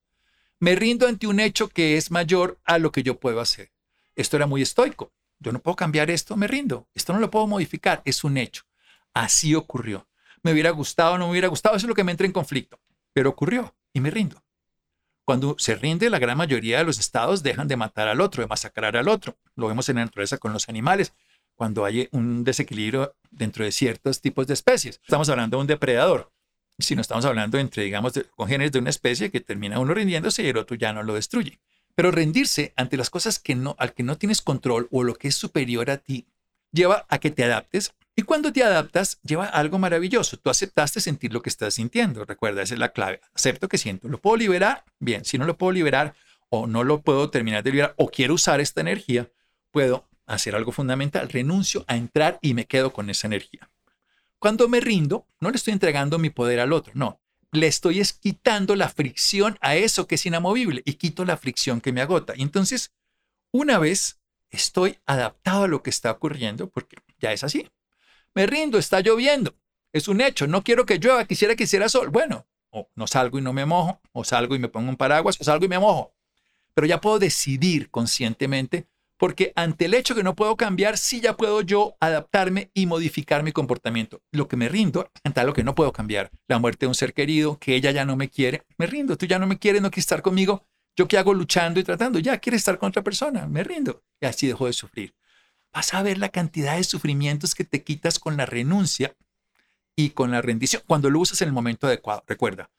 [0.59, 3.71] Me rindo ante un hecho que es mayor a lo que yo puedo hacer.
[4.19, 5.13] Esto era muy estoico.
[5.39, 6.89] Yo no puedo cambiar esto, me rindo.
[6.93, 8.63] Esto no lo puedo modificar, es un hecho.
[9.13, 10.09] Así ocurrió.
[10.43, 12.81] Me hubiera gustado, no me hubiera gustado, eso es lo que me entra en conflicto.
[13.13, 14.43] Pero ocurrió y me rindo.
[15.23, 18.47] Cuando se rinde, la gran mayoría de los estados dejan de matar al otro, de
[18.47, 19.37] masacrar al otro.
[19.55, 21.13] Lo vemos en la naturaleza con los animales
[21.55, 24.99] cuando hay un desequilibrio dentro de ciertos tipos de especies.
[25.01, 26.29] Estamos hablando de un depredador.
[26.77, 30.47] Si no estamos hablando entre, digamos, congéneres de una especie que termina uno rindiéndose y
[30.47, 31.61] el otro ya no lo destruye.
[31.99, 35.27] Pero rendirse ante las cosas que no, al que no tienes control o lo que
[35.27, 36.29] es superior a ti
[36.71, 37.93] lleva a que te adaptes.
[38.15, 40.37] Y cuando te adaptas, lleva a algo maravilloso.
[40.37, 42.23] Tú aceptaste sentir lo que estás sintiendo.
[42.23, 43.19] Recuerda, esa es la clave.
[43.33, 44.07] Acepto que siento.
[44.07, 44.85] ¿Lo puedo liberar?
[44.99, 45.25] Bien.
[45.25, 46.13] Si no lo puedo liberar
[46.47, 49.29] o no lo puedo terminar de liberar o quiero usar esta energía,
[49.69, 53.69] puedo hacer algo fundamental, renuncio a entrar y me quedo con esa energía.
[54.39, 57.19] Cuando me rindo, no le estoy entregando mi poder al otro, no,
[57.51, 61.91] le estoy quitando la fricción a eso que es inamovible y quito la fricción que
[61.91, 62.33] me agota.
[62.35, 62.93] Y entonces,
[63.51, 64.19] una vez
[64.51, 67.67] estoy adaptado a lo que está ocurriendo, porque ya es así.
[68.35, 69.55] Me rindo, está lloviendo,
[69.91, 72.09] es un hecho, no quiero que llueva, quisiera que hiciera sol.
[72.09, 75.39] Bueno, o no salgo y no me mojo, o salgo y me pongo un paraguas,
[75.39, 76.13] o salgo y me mojo.
[76.73, 78.87] Pero ya puedo decidir conscientemente
[79.19, 83.43] Porque ante el hecho que no puedo cambiar, sí ya puedo yo adaptarme y modificar
[83.43, 84.21] mi comportamiento.
[84.31, 86.31] Lo que me rindo ante lo que no puedo cambiar.
[86.47, 89.17] La muerte de un ser querido, que ella ya no me quiere, me rindo.
[89.17, 90.65] Tú ya no me quieres, no quieres estar conmigo.
[90.95, 92.19] ¿Yo qué hago luchando y tratando?
[92.19, 94.01] Ya quieres estar con otra persona, me rindo.
[94.21, 95.13] Y así dejo de sufrir.
[95.73, 99.17] Vas a ver la cantidad de sufrimientos que te quitas con la renuncia
[99.97, 102.23] y con la rendición cuando lo usas en el momento adecuado.
[102.25, 102.69] Recuerda,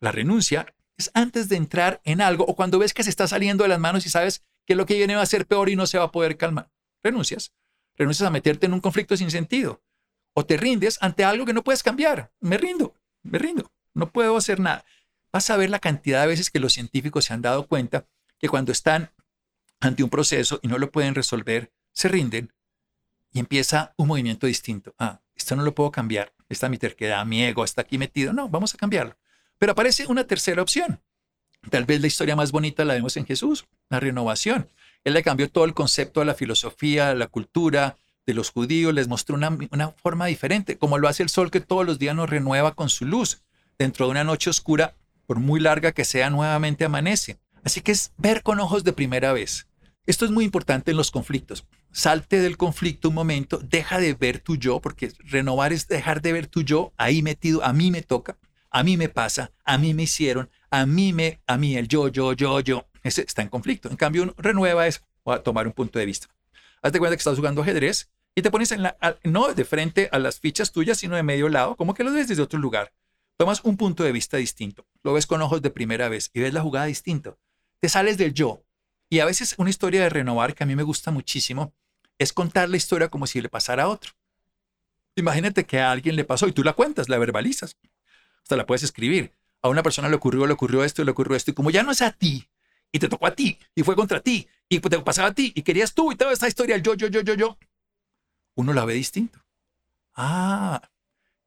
[0.00, 3.64] la renuncia es antes de entrar en algo o cuando ves que se está saliendo
[3.64, 5.86] de las manos y sabes que lo que viene va a ser peor y no
[5.86, 6.70] se va a poder calmar.
[7.02, 7.52] Renuncias.
[7.94, 9.82] Renuncias a meterte en un conflicto sin sentido.
[10.34, 12.32] O te rindes ante algo que no puedes cambiar.
[12.40, 13.70] Me rindo, me rindo.
[13.94, 14.84] No puedo hacer nada.
[15.32, 18.06] Vas a ver la cantidad de veces que los científicos se han dado cuenta
[18.38, 19.12] que cuando están
[19.80, 22.52] ante un proceso y no lo pueden resolver, se rinden
[23.32, 24.94] y empieza un movimiento distinto.
[24.98, 26.32] Ah, esto no lo puedo cambiar.
[26.48, 28.32] Está mi terquedad, mi ego está aquí metido.
[28.32, 29.16] No, vamos a cambiarlo.
[29.58, 31.02] Pero aparece una tercera opción.
[31.70, 34.68] Tal vez la historia más bonita la vemos en Jesús, la renovación.
[35.04, 37.96] Él le cambió todo el concepto de la filosofía, la cultura
[38.26, 41.60] de los judíos, les mostró una, una forma diferente, como lo hace el sol que
[41.60, 43.42] todos los días nos renueva con su luz.
[43.78, 44.96] Dentro de una noche oscura,
[45.26, 47.38] por muy larga que sea, nuevamente amanece.
[47.62, 49.66] Así que es ver con ojos de primera vez.
[50.06, 51.66] Esto es muy importante en los conflictos.
[51.90, 56.32] Salte del conflicto un momento, deja de ver tu yo, porque renovar es dejar de
[56.32, 58.38] ver tu yo ahí metido, a mí me toca,
[58.70, 62.08] a mí me pasa, a mí me hicieron, a mí me, a mí el yo,
[62.08, 62.86] yo, yo, yo.
[63.06, 63.88] Ese está en conflicto.
[63.88, 66.28] En cambio, renueva es a tomar un punto de vista.
[66.82, 70.18] Hazte cuenta que estás jugando ajedrez y te pones en la, no de frente a
[70.18, 72.92] las fichas tuyas, sino de medio lado, como que lo ves desde otro lugar.
[73.36, 76.54] Tomas un punto de vista distinto, lo ves con ojos de primera vez y ves
[76.54, 77.38] la jugada distinto.
[77.80, 78.62] Te sales del yo.
[79.08, 81.72] Y a veces una historia de renovar que a mí me gusta muchísimo
[82.18, 84.12] es contar la historia como si le pasara a otro.
[85.16, 87.76] Imagínate que a alguien le pasó y tú la cuentas, la verbalizas
[88.46, 89.32] hasta la puedes escribir.
[89.60, 91.90] A una persona le ocurrió, le ocurrió esto, le ocurrió esto, y como ya no
[91.90, 92.48] es a ti,
[92.96, 95.62] y te tocó a ti, y fue contra ti, y te pasaba a ti, y
[95.62, 97.58] querías tú, y toda esta historia, yo, yo, yo, yo, yo,
[98.56, 99.38] uno la ve distinto.
[100.14, 100.80] Ah,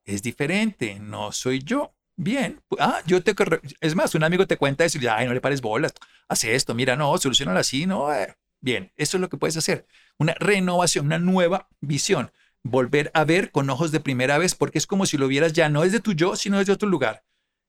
[0.04, 1.92] es diferente, no soy yo.
[2.16, 3.34] Bien, ah, yo te
[3.80, 5.92] es más, un amigo te cuenta eso ay, no le pares bolas,
[6.28, 8.12] hace esto, mira, no, solucionalo así, no.
[8.14, 8.36] Eh".
[8.60, 9.86] Bien, eso es lo que puedes hacer.
[10.18, 12.30] Una renovación, una nueva visión
[12.62, 15.68] volver a ver con ojos de primera vez, porque es como si lo vieras ya
[15.68, 17.24] no es de tu yo, sino desde otro lugar.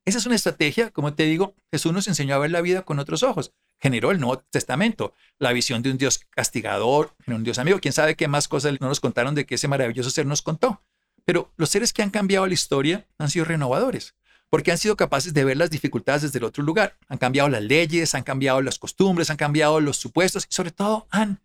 [0.06, 3.00] Esa es una estrategia, como te digo, Jesús nos enseñó a ver la vida con
[3.00, 3.54] otros ojos.
[3.82, 7.80] Generó el Nuevo Testamento, la visión de un Dios castigador, un Dios amigo.
[7.80, 10.84] Quién sabe qué más cosas no nos contaron de que ese maravilloso ser nos contó.
[11.26, 14.16] Pero los seres que han cambiado la historia han sido renovadores,
[14.50, 16.98] porque han sido capaces de ver las dificultades desde el otro lugar.
[17.08, 21.08] Han cambiado las leyes, han cambiado las costumbres, han cambiado los supuestos y sobre todo
[21.10, 21.42] han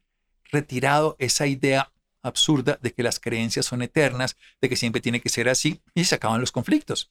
[0.51, 1.91] retirado esa idea
[2.23, 6.05] absurda de que las creencias son eternas, de que siempre tiene que ser así y
[6.05, 7.11] se acaban los conflictos.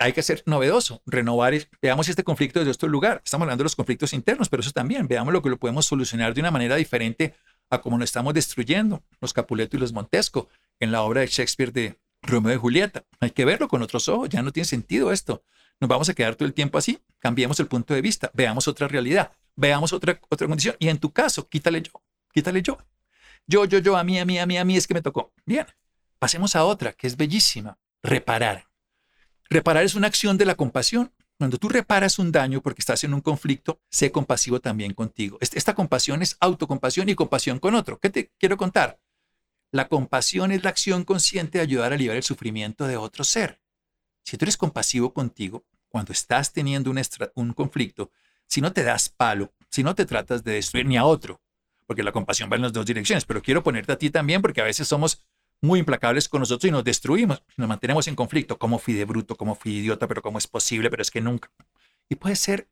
[0.00, 3.20] Hay que ser novedoso, renovar, veamos este conflicto desde otro lugar.
[3.22, 6.32] Estamos hablando de los conflictos internos, pero eso también, veamos lo que lo podemos solucionar
[6.32, 7.34] de una manera diferente
[7.68, 11.70] a como lo estamos destruyendo, los Capuleto y los Montesco, en la obra de Shakespeare
[11.70, 13.04] de Romeo y Julieta.
[13.20, 15.44] Hay que verlo con otros ojos, ya no tiene sentido esto.
[15.80, 18.88] Nos vamos a quedar todo el tiempo así, cambiemos el punto de vista, veamos otra
[18.88, 20.76] realidad, veamos otra, otra condición.
[20.78, 21.92] Y en tu caso, quítale yo,
[22.32, 22.78] quítale yo.
[23.46, 25.34] Yo, yo, yo, a mí, a mí, a mí, a mí es que me tocó.
[25.44, 25.66] Bien,
[26.18, 28.69] pasemos a otra que es bellísima, reparar.
[29.50, 31.12] Reparar es una acción de la compasión.
[31.36, 35.38] Cuando tú reparas un daño porque estás en un conflicto, sé compasivo también contigo.
[35.40, 37.98] Esta compasión es autocompasión y compasión con otro.
[37.98, 39.00] ¿Qué te quiero contar?
[39.72, 43.60] La compasión es la acción consciente de ayudar a aliviar el sufrimiento de otro ser.
[44.22, 47.02] Si tú eres compasivo contigo, cuando estás teniendo un,
[47.34, 48.12] un conflicto,
[48.46, 51.40] si no te das palo, si no te tratas de destruir ni a otro,
[51.86, 54.60] porque la compasión va en las dos direcciones, pero quiero ponerte a ti también porque
[54.60, 55.24] a veces somos
[55.62, 58.58] muy implacables con nosotros y nos destruimos, nos mantenemos en conflicto.
[58.58, 59.36] ¿Cómo fui de bruto?
[59.36, 60.08] ¿Cómo fui idiota?
[60.08, 60.90] ¿Pero cómo es posible?
[60.90, 61.50] Pero es que nunca.
[62.08, 62.68] Y puedes ser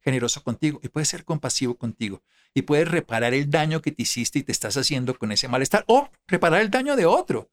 [0.00, 2.22] generoso contigo y puedes ser compasivo contigo
[2.54, 5.84] y puedes reparar el daño que te hiciste y te estás haciendo con ese malestar
[5.86, 7.50] o reparar el daño de otro.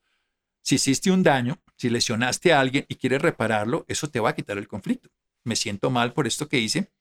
[0.62, 4.36] Si hiciste un daño, si lesionaste a alguien y quieres repararlo, eso te va a
[4.36, 5.10] quitar el conflicto.
[5.44, 6.92] Me siento mal por esto que hice,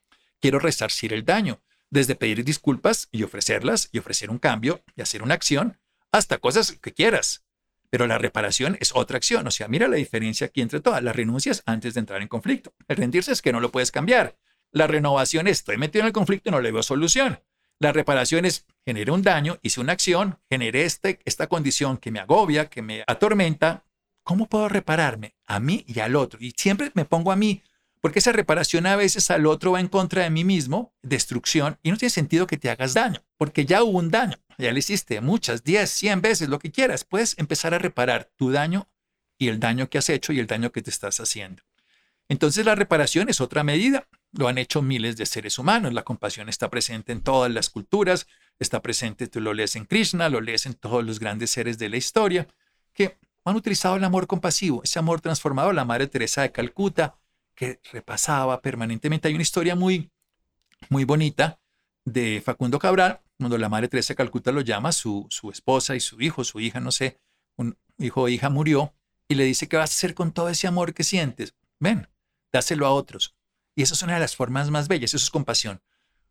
[0.40, 5.22] quiero resarcir el daño desde pedir disculpas y ofrecerlas y ofrecer un cambio y hacer
[5.22, 5.79] una acción,
[6.12, 7.46] hasta cosas que quieras.
[7.90, 9.46] Pero la reparación es otra acción.
[9.46, 11.03] O sea, mira la diferencia aquí entre todas.
[11.03, 12.75] Las renuncias antes de entrar en conflicto.
[12.88, 14.37] El rendirse es que no lo puedes cambiar.
[14.72, 17.40] La renovación es, estoy metido en el conflicto y no le veo solución.
[17.79, 22.20] La reparación es, generé un daño, hice una acción, generé este, esta condición que me
[22.20, 23.85] agobia, que me atormenta.
[24.22, 25.37] ¿Cómo puedo repararme?
[25.46, 26.38] A mí y al otro.
[26.42, 27.62] Y siempre me pongo a mí
[28.07, 31.90] porque esa reparación a veces al otro va en contra de mí mismo, destrucción, y
[31.90, 35.21] no tiene sentido que te hagas daño, porque ya hubo un daño, ya le hiciste
[35.21, 37.03] muchas, 10, 100 veces, lo que quieras.
[37.03, 38.88] Puedes empezar a reparar tu daño
[39.38, 41.64] y el daño que has hecho y el daño que te estás haciendo.
[42.29, 44.07] Entonces la reparación es otra medida.
[44.31, 45.92] Lo han hecho miles de seres humanos.
[45.92, 48.29] La compasión está presente en todas las culturas.
[48.61, 51.88] está presente, tú lo lees en Krishna, lo lees en todos los grandes seres de
[51.88, 52.47] la historia,
[52.95, 55.73] que han utilizado el amor compasivo, ese amor transformado.
[55.73, 57.16] La Madre Teresa de Calcuta,
[57.57, 59.27] que repasaba permanentemente.
[59.27, 60.11] Hay una historia muy,
[60.90, 61.59] muy bonita
[62.05, 66.01] de Facundo Cabral, cuando la Madre Teresa de Calcuta lo llama, su, su esposa y
[66.01, 67.19] su hijo, su hija, no sé,
[67.57, 68.95] un hijo o hija murió,
[69.27, 71.55] y le dice, ¿qué vas a hacer con todo ese amor que sientes?
[71.81, 72.09] Ven,
[72.53, 73.35] dáselo a otros.
[73.75, 75.81] Y esa es una de las formas más bellas, eso es compasión.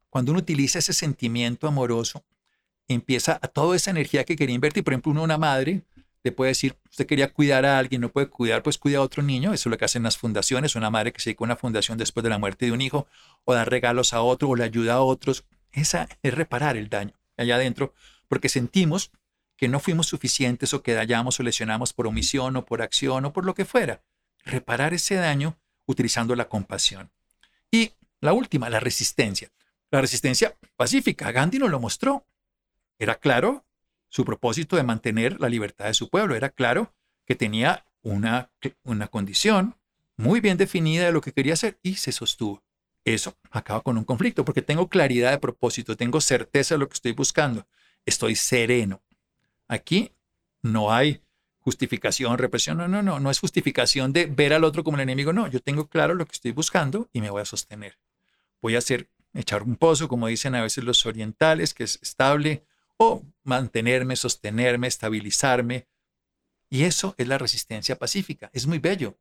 [0.09, 2.23] Cuando uno utiliza ese sentimiento amoroso,
[2.87, 4.83] empieza a toda esa energía que quería invertir.
[4.83, 5.83] Por ejemplo, una madre
[6.25, 9.21] le puede decir, usted quería cuidar a alguien, no puede cuidar, pues cuida a otro
[9.21, 9.53] niño.
[9.53, 10.75] Eso es lo que hacen las fundaciones.
[10.75, 13.05] Una madre que se dedica a una fundación después de la muerte de un hijo,
[13.43, 15.45] o dar regalos a otro, o le ayuda a otros.
[15.71, 17.93] Esa es reparar el daño allá adentro,
[18.27, 19.11] porque sentimos
[19.55, 23.31] que no fuimos suficientes o que dañamos o lesionamos por omisión o por acción o
[23.31, 24.01] por lo que fuera.
[24.43, 27.11] Reparar ese daño utilizando la compasión.
[27.69, 29.51] Y la última, la resistencia.
[29.91, 32.25] La resistencia pacífica, Gandhi nos lo mostró.
[32.97, 33.63] Era claro
[34.15, 36.35] su propósito de mantener la libertad de su pueblo.
[36.35, 36.93] Era claro
[37.25, 38.49] que tenía una,
[38.85, 39.75] una condición
[40.15, 42.63] muy bien definida de lo que quería hacer y se sostuvo.
[43.03, 46.93] Eso acaba con un conflicto porque tengo claridad de propósito, tengo certeza de lo que
[46.93, 47.67] estoy buscando,
[48.05, 49.03] estoy sereno.
[49.67, 50.13] Aquí
[50.61, 51.21] no hay
[51.59, 55.33] justificación, represión, no, no, no, no es justificación de ver al otro como el enemigo,
[55.33, 57.99] no, yo tengo claro lo que estoy buscando y me voy a sostener.
[58.61, 62.63] Voy a hacer, echar un pozo, como dicen a veces los orientales, que es estable,
[62.97, 65.87] o mantenerme, sostenerme, estabilizarme.
[66.69, 69.19] Y eso es la resistencia pacífica, es muy bello.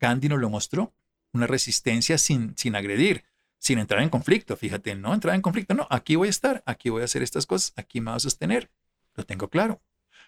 [0.00, 0.94] Gandhi nos lo mostró,
[1.32, 3.24] una resistencia sin, sin agredir,
[3.58, 6.90] sin entrar en conflicto, fíjate, no entrar en conflicto, no, aquí voy a estar, aquí
[6.90, 8.70] voy a hacer estas cosas, aquí me voy a sostener,
[9.14, 9.80] lo tengo claro.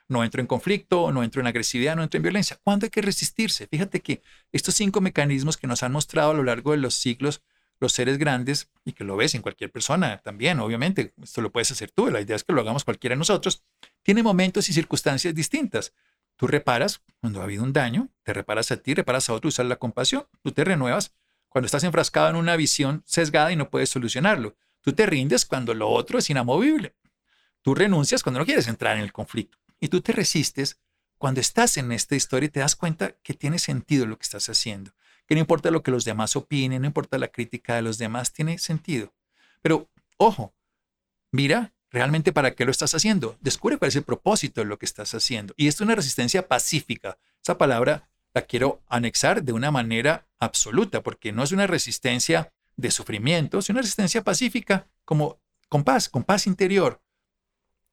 [0.06, 2.60] No entro en conflicto, no entro en agresividad, no entro en violencia.
[2.62, 3.66] ¿Cuándo hay que resistirse?
[3.66, 7.42] Fíjate que estos cinco mecanismos que nos han mostrado a lo largo de los siglos
[7.80, 11.70] los seres grandes, y que lo ves en cualquier persona también, obviamente, esto lo puedes
[11.70, 13.62] hacer tú, la idea es que lo hagamos cualquiera de nosotros,
[14.02, 15.92] tiene momentos y circunstancias distintas.
[16.36, 19.66] Tú reparas cuando ha habido un daño, te reparas a ti, reparas a otro, usar
[19.66, 21.14] la compasión, tú te renuevas
[21.48, 24.56] cuando estás enfrascado en una visión sesgada y no puedes solucionarlo.
[24.80, 26.96] Tú te rindes cuando lo otro es inamovible.
[27.62, 29.56] Tú renuncias cuando no quieres entrar en el conflicto.
[29.80, 30.80] Y tú te resistes
[31.16, 34.48] cuando estás en esta historia y te das cuenta que tiene sentido lo que estás
[34.48, 34.92] haciendo.
[35.26, 38.32] Que no importa lo que los demás opinen, no importa la crítica de los demás,
[38.32, 39.12] tiene sentido.
[39.62, 40.54] Pero, ojo,
[41.32, 43.36] mira realmente para qué lo estás haciendo.
[43.40, 45.54] Descubre cuál es el propósito de lo que estás haciendo.
[45.56, 47.18] Y esto es una resistencia pacífica.
[47.42, 52.90] Esa palabra la quiero anexar de una manera absoluta, porque no es una resistencia de
[52.90, 57.00] sufrimiento, es una resistencia pacífica como con paz, con paz interior,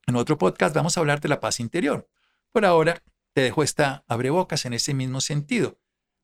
[0.08, 2.10] en otro podcast vamos a hablar de la paz interior.
[2.52, 5.78] Por ahora te dejo esta abrebocas en ese mismo sentido.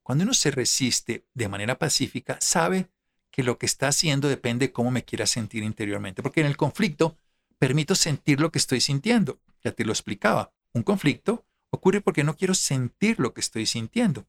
[0.07, 2.87] Cuando uno se resiste de manera pacífica, sabe
[3.29, 6.23] que lo que está haciendo depende de cómo me quiera sentir interiormente.
[6.23, 7.17] Porque en el conflicto
[7.59, 9.41] permito sentir lo que estoy sintiendo.
[9.65, 10.53] Ya te lo explicaba.
[10.71, 14.25] Un conflicto ocurre porque no quiero sentir lo que estoy sintiendo.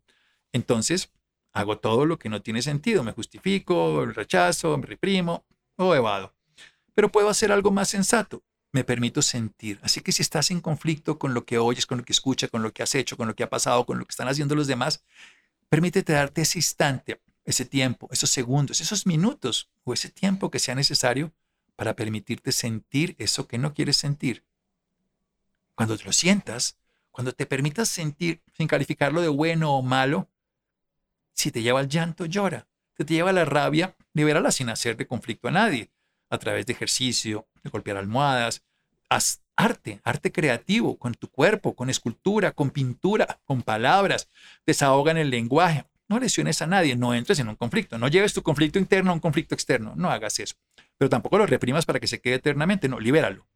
[0.53, 1.13] Entonces,
[1.53, 3.05] hago todo lo que no tiene sentido.
[3.05, 6.35] Me justifico, rechazo, me reprimo o evado.
[6.93, 9.79] Pero puedo hacer algo más sensato me permito sentir.
[9.83, 12.63] Así que si estás en conflicto con lo que oyes, con lo que escuchas, con
[12.63, 14.67] lo que has hecho, con lo que ha pasado, con lo que están haciendo los
[14.67, 15.03] demás,
[15.69, 20.75] permítete darte ese instante, ese tiempo, esos segundos, esos minutos o ese tiempo que sea
[20.75, 21.33] necesario
[21.77, 24.45] para permitirte sentir eso que no quieres sentir.
[25.75, 26.77] Cuando te lo sientas,
[27.11, 30.29] cuando te permitas sentir, sin calificarlo de bueno o malo,
[31.33, 32.67] si te lleva al llanto, llora.
[32.97, 35.91] Si te lleva a la rabia, libérala sin hacer de conflicto a nadie
[36.31, 38.63] a través de ejercicio, de golpear almohadas.
[39.09, 44.29] Haz arte, arte creativo, con tu cuerpo, con escultura, con pintura, con palabras.
[44.65, 45.85] Desahoga en el lenguaje.
[46.09, 47.99] No lesiones a nadie, no entres en un conflicto.
[47.99, 49.95] No lleves tu conflicto interno a un conflicto externo.
[49.97, 50.55] No hagas eso.
[50.97, 52.89] Pero tampoco lo reprimas para que se quede eternamente.
[52.89, 53.47] No, libéralo.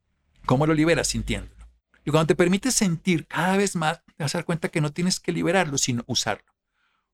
[0.44, 1.07] ¿Cómo lo liberas?
[1.07, 1.68] Sintiéndolo.
[2.05, 4.92] Y cuando te permites sentir cada vez más, te vas a dar cuenta que no
[4.92, 6.53] tienes que liberarlo, sino usarlo.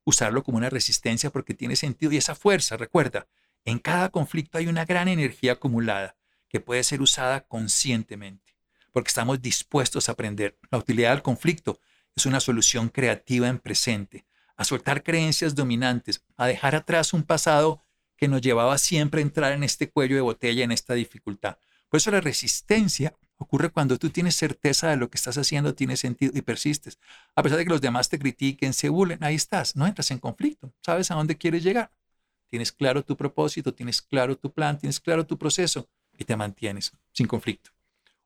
[0.05, 3.27] Usarlo como una resistencia porque tiene sentido y esa fuerza, recuerda,
[3.67, 6.17] en cada conflicto hay una gran energía acumulada
[6.49, 8.48] que puede ser usada conscientemente,
[8.93, 10.57] porque estamos dispuestos a aprender.
[10.71, 11.81] La utilidad del conflicto
[12.15, 14.25] es una solución creativa en presente,
[14.57, 17.83] a soltar creencias dominantes, a dejar atrás un pasado
[18.17, 21.59] que nos llevaba siempre a entrar en este cuello de botella, en esta dificultad.
[21.89, 25.97] Por eso la resistencia ocurre cuando tú tienes certeza de lo que estás haciendo, tiene
[25.97, 26.99] sentido y persistes.
[27.37, 30.19] A pesar de que los demás te critiquen, se burlen, ahí estás, no entras en
[30.19, 31.93] conflicto, sabes a dónde quieres llegar
[32.49, 36.93] tienes claro tu propósito, tienes claro tu plan, tienes claro tu proceso y te mantienes
[37.13, 37.71] sin conflicto.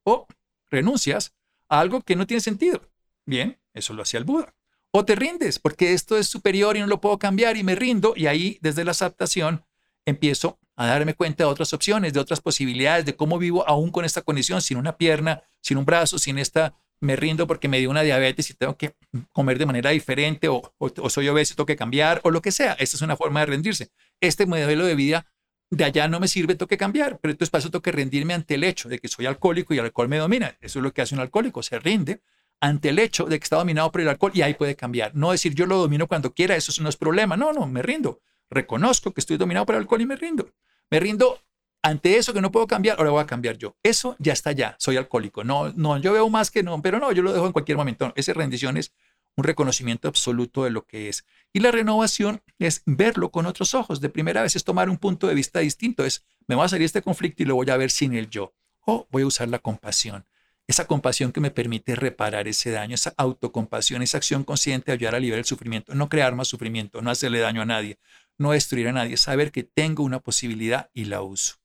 [0.05, 0.27] O
[0.73, 1.33] renuncias
[1.69, 2.81] a algo que no tiene sentido.
[3.25, 4.55] Bien, eso lo hacía el Buda.
[4.91, 8.15] O te rindes porque esto es superior y no lo puedo cambiar y me rindo
[8.17, 9.65] y ahí desde la aceptación
[10.05, 14.05] empiezo a darme cuenta de otras opciones, de otras posibilidades, de cómo vivo aún con
[14.05, 17.91] esta condición, sin una pierna, sin un brazo, sin esta, me rindo porque me dio
[17.91, 18.95] una diabetes y tengo que
[19.33, 20.63] comer de manera diferente o,
[21.09, 22.73] soy obeso y tengo que cambiar o lo que sea.
[22.75, 23.91] Esta es una forma de rendirse.
[24.21, 25.27] Este modelo de vida
[25.73, 28.35] de allá no me sirve, tengo que cambiar, pero entonces para eso tengo que rendirme
[28.35, 30.55] ante el hecho de que soy alcohólico y el alcohol me domina.
[30.61, 32.21] Eso es lo que hace un alcohólico, se rinde
[32.61, 35.15] ante el hecho de que está dominado por el alcohol y ahí puede cambiar.
[35.15, 37.39] No decir yo lo domino cuando quiera, eso no es problema.
[37.39, 38.21] No, no, me rindo.
[38.51, 40.51] Reconozco que estoy dominado por el alcohol y me rindo.
[40.91, 41.41] Me rindo
[41.81, 43.75] ante eso que no puedo cambiar, ahora voy a cambiar yo.
[43.83, 45.43] Eso ya está ya, soy alcohólico.
[45.43, 48.13] No, no, yo veo más que no, pero no, yo lo dejo en cualquier momento.
[48.15, 48.93] Esa rendición es
[49.37, 51.25] un reconocimiento absoluto de lo que es.
[51.53, 54.01] Y la renovación es verlo con otros ojos.
[54.01, 56.05] De primera vez es tomar un punto de vista distinto.
[56.05, 58.55] Es, me va a salir este conflicto y lo voy a ver sin el yo.
[58.85, 60.27] O voy a usar la compasión.
[60.67, 65.17] Esa compasión que me permite reparar ese daño, esa autocompasión, esa acción consciente de ayudar
[65.17, 67.99] a liberar el sufrimiento, no crear más sufrimiento, no hacerle daño a nadie,
[68.39, 71.57] no destruir a nadie, saber que tengo una posibilidad y la uso.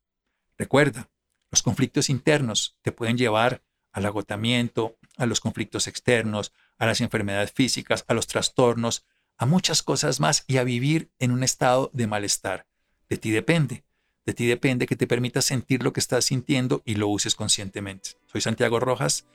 [0.58, 1.10] Recuerda,
[1.52, 7.52] los conflictos internos te pueden llevar al agotamiento, a los conflictos externos, a las enfermedades
[7.52, 9.06] físicas, a los trastornos,
[9.38, 12.66] a muchas cosas más y a vivir en un estado de malestar.
[13.10, 13.84] De ti depende.
[14.26, 18.12] De ti depende que te permitas sentir lo que estás sintiendo y lo uses conscientemente.
[18.26, 19.26] Soy Santiago Rojas.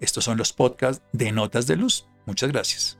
[0.00, 2.06] Estos son los podcasts de Notas de Luz.
[2.26, 2.98] Muchas gracias.